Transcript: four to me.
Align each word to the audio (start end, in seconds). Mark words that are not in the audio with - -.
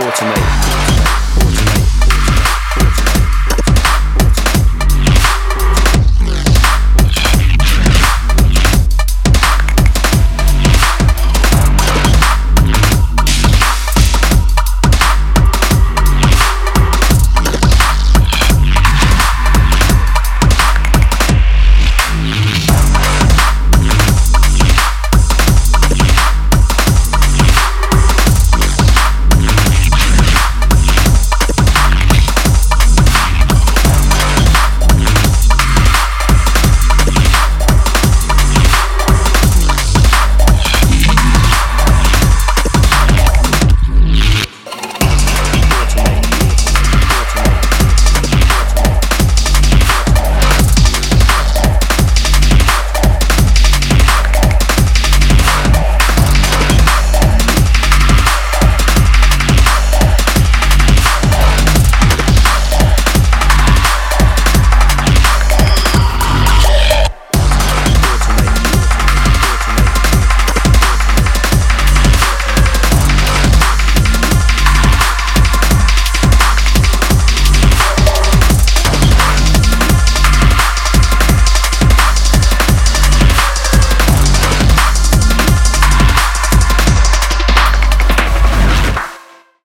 four 0.00 0.12
to 0.12 0.24
me. 0.26 0.87